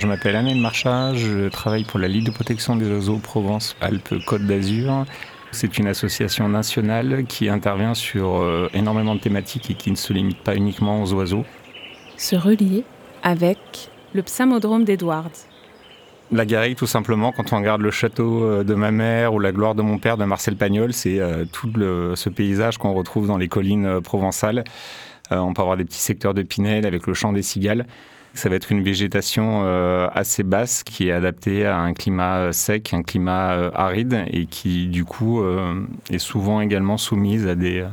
[0.00, 5.04] Je m'appelle Annette Marchard, je travaille pour la Ligue de protection des oiseaux Provence-Alpes-Côte d'Azur.
[5.52, 10.14] C'est une association nationale qui intervient sur euh, énormément de thématiques et qui ne se
[10.14, 11.44] limite pas uniquement aux oiseaux.
[12.16, 12.84] Se relier
[13.22, 15.44] avec le psamodrome d'Edwards.
[16.32, 19.52] La garrigue, tout simplement, quand on regarde le château euh, de ma mère ou la
[19.52, 23.36] gloire de mon père de Marcel Pagnol, c'est euh, tout ce paysage qu'on retrouve dans
[23.36, 24.64] les collines provençales.
[25.30, 27.86] On peut avoir des petits secteurs de pinèdes avec le chant des cigales.
[28.34, 32.52] Ça va être une végétation euh, assez basse qui est adaptée à un climat euh,
[32.52, 35.42] sec, un climat euh, aride et qui du coup
[36.10, 37.84] est souvent également soumise à des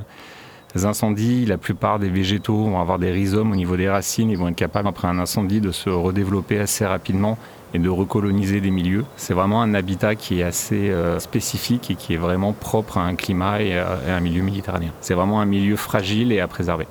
[0.76, 1.46] incendies.
[1.46, 4.30] La plupart des végétaux vont avoir des rhizomes au niveau des racines.
[4.30, 7.38] Ils vont être capables après un incendie de se redévelopper assez rapidement
[7.74, 9.06] et de recoloniser des milieux.
[9.18, 13.16] C'est vraiment un habitat qui est assez spécifique et qui est vraiment propre à un
[13.16, 14.92] climat et à un milieu méditerranéen.
[15.02, 16.88] C'est vraiment un milieu fragile et à préserver.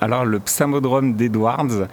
[0.00, 1.88] Alors le psamodrome d'Edwards,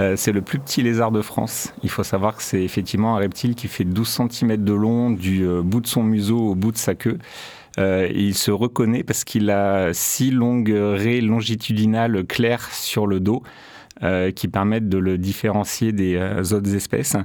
[0.00, 1.74] euh, c'est le plus petit lézard de France.
[1.82, 5.46] Il faut savoir que c'est effectivement un reptile qui fait 12 cm de long du
[5.46, 7.18] euh, bout de son museau au bout de sa queue.
[7.78, 13.42] Euh, il se reconnaît parce qu'il a six longues raies longitudinales claires sur le dos
[14.34, 16.18] qui permettent de le différencier des
[16.52, 17.16] autres espèces.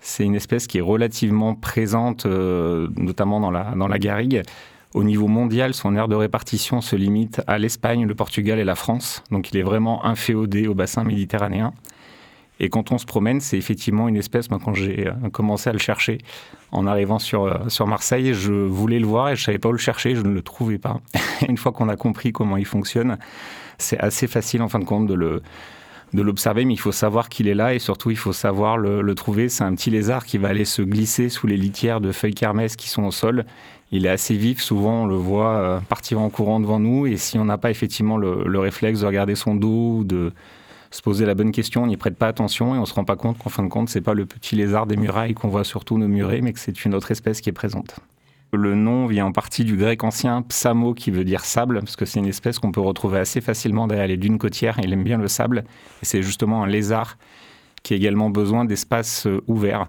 [0.00, 4.42] C'est une espèce qui est relativement présente, notamment dans la, dans la garrigue.
[4.94, 8.74] Au niveau mondial, son aire de répartition se limite à l'Espagne, le Portugal et la
[8.74, 9.22] France.
[9.30, 11.72] Donc il est vraiment inféodé au bassin méditerranéen.
[12.60, 15.72] Et quand on se promène, c'est effectivement une espèce, moi quand j'ai euh, commencé à
[15.72, 16.18] le chercher,
[16.72, 19.72] en arrivant sur, euh, sur Marseille, je voulais le voir et je savais pas où
[19.72, 21.00] le chercher, je ne le trouvais pas.
[21.48, 23.18] une fois qu'on a compris comment il fonctionne,
[23.76, 25.42] c'est assez facile en fin de compte de le
[26.14, 29.02] de l'observer, mais il faut savoir qu'il est là et surtout il faut savoir le,
[29.02, 29.50] le trouver.
[29.50, 32.76] C'est un petit lézard qui va aller se glisser sous les litières de feuilles kermès
[32.76, 33.44] qui sont au sol.
[33.90, 37.16] Il est assez vif, souvent on le voit euh, partir en courant devant nous et
[37.16, 40.32] si on n'a pas effectivement le, le, réflexe de regarder son dos ou de,
[40.90, 43.16] se poser la bonne question, on n'y prête pas attention et on se rend pas
[43.16, 45.98] compte qu'en fin de compte, c'est pas le petit lézard des murailles qu'on voit surtout
[45.98, 47.96] nos murets, mais que c'est une autre espèce qui est présente.
[48.52, 52.06] Le nom vient en partie du grec ancien psamo qui veut dire sable, parce que
[52.06, 54.78] c'est une espèce qu'on peut retrouver assez facilement derrière les dunes côtières.
[54.82, 55.64] Il aime bien le sable
[56.02, 57.18] et c'est justement un lézard
[57.82, 59.88] qui a également besoin d'espaces euh, ouverts.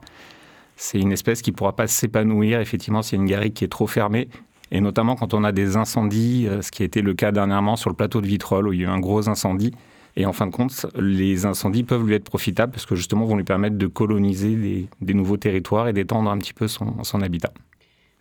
[0.81, 3.85] C'est une espèce qui ne pourra pas s'épanouir effectivement a une garrigue qui est trop
[3.85, 4.29] fermée.
[4.71, 7.75] Et notamment quand on a des incendies, euh, ce qui a été le cas dernièrement
[7.75, 9.73] sur le plateau de Vitrolles où il y a eu un gros incendie.
[10.15, 13.35] Et en fin de compte, les incendies peuvent lui être profitables parce que justement vont
[13.35, 17.51] lui permettre de coloniser des, nouveaux territoires et d'étendre un petit peu son habitat.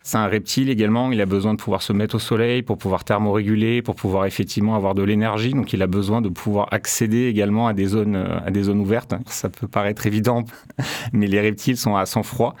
[0.09, 3.03] C'est un reptile également, il a besoin de pouvoir se mettre au soleil pour pouvoir
[3.03, 5.53] thermoréguler, pour pouvoir effectivement avoir de l'énergie.
[5.53, 9.13] Donc il a besoin de pouvoir accéder également à des zones, à des zones ouvertes.
[9.27, 10.45] Ça peut paraître évident,
[11.13, 12.55] mais les reptiles sont à sang froid.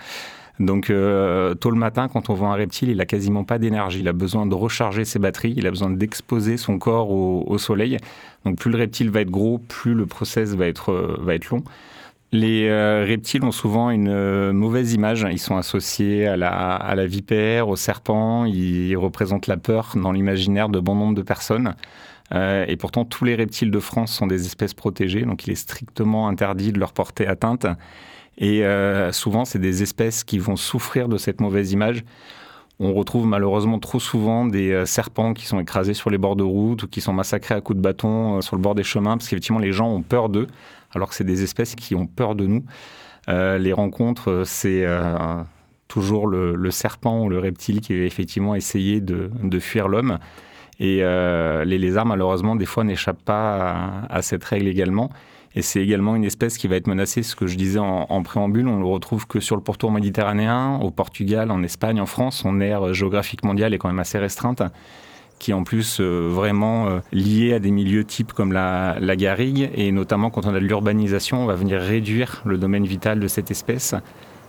[0.59, 4.01] Donc euh, tôt le matin, quand on voit un reptile, il a quasiment pas d'énergie.
[4.01, 7.97] Il a besoin de recharger ses batteries, il a besoin d'exposer son corps au, soleil.
[8.45, 11.49] Donc plus le reptile va être gros, plus le process va être, euh, va être
[11.49, 11.63] long.
[12.31, 15.25] Les euh, reptiles ont souvent une mauvaise image.
[15.31, 18.45] Ils sont associés à la, à la vipère, au serpent.
[18.45, 21.75] Ils représentent la peur dans l'imaginaire de bon nombre de personnes.
[22.33, 26.27] et pourtant, tous les reptiles de France sont des espèces protégées, donc il est strictement
[26.27, 27.65] interdit de leur porter atteinte.
[28.39, 32.03] Et euh, souvent, c'est des espèces qui vont souffrir de cette mauvaise image.
[32.81, 36.43] On retrouve malheureusement trop souvent des euh, serpents qui sont écrasés sur les bords de
[36.43, 39.17] route ou qui sont massacrés à coups de bâton euh, sur le bord des chemins
[39.17, 40.47] parce qu'effectivement les gens ont peur d'eux
[40.95, 42.63] alors que c'est des espèces qui ont peur de nous.
[43.27, 44.87] les rencontres, c'est
[45.89, 50.17] toujours le, serpent ou le reptile qui va effectivement essayer de, fuir l'homme.
[50.79, 55.09] Et les lézards, malheureusement, des fois n'échappent pas à, cette règle également.
[55.55, 58.67] Et c'est également une espèce qui va être menacée, ce que je disais en, préambule,
[58.67, 62.37] on le retrouve que sur le pourtour méditerranéen, au Portugal, en Espagne, en France.
[62.37, 64.61] Son aire géographique mondiale est quand même assez restreinte
[65.39, 69.15] qui est en plus euh, vraiment euh, lié à des milieux types comme la, la,
[69.15, 73.19] garrigue, et notamment quand on a de l'urbanisation, on va venir réduire le domaine vital
[73.19, 73.95] de cette espèce,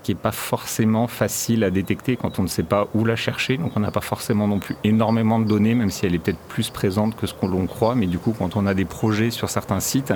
[0.02, 3.56] qui n'est pas forcément facile à détecter quand on ne sait pas où la chercher,
[3.56, 6.38] donc on n'a pas forcément non plus énormément de données, même si elle est peut-être
[6.49, 9.31] plus présente que ce qu'on l'on croit, mais du coup quand on a des projets
[9.31, 10.14] sur certains sites,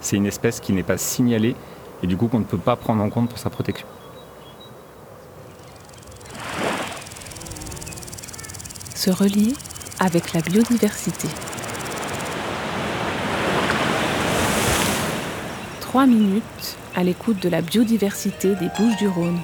[0.00, 1.56] c'est une espèce qui n'est pas signalée
[2.02, 3.86] et du coup qu'on ne peut pas prendre en compte pour sa protection.
[8.94, 9.54] Se relier
[9.98, 11.28] avec la biodiversité.
[15.92, 19.38] 3 minutes à l'écoute de la biodiversité des Bouches du Rhône.